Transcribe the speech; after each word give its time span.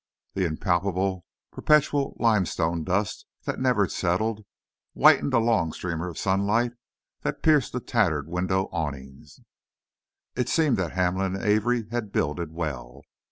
The 0.33 0.45
impalpable, 0.45 1.25
perpetual 1.51 2.17
limestone 2.19 2.83
dust 2.83 3.27
that 3.43 3.59
never 3.59 3.87
settled, 3.87 4.43
whitened 4.93 5.31
a 5.31 5.37
long 5.37 5.71
streamer 5.73 6.07
of 6.07 6.17
sunlight 6.17 6.71
that 7.21 7.43
pierced 7.43 7.71
the 7.73 7.81
tattered 7.81 8.27
window 8.27 8.67
awning. 8.71 9.23
It 10.35 10.49
seemed 10.49 10.77
that 10.77 10.93
Hamlin 10.93 11.35
and 11.35 11.45
Avery 11.45 11.87
had 11.91 12.11
builded 12.11 12.51
well. 12.51 13.03